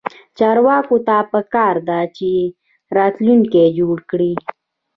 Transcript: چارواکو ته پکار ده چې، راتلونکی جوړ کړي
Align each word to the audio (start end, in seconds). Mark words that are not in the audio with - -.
چارواکو 0.37 0.95
ته 1.07 1.15
پکار 1.31 1.75
ده 1.87 1.99
چې، 2.17 2.29
راتلونکی 2.97 3.65
جوړ 3.79 3.97
کړي 4.09 4.31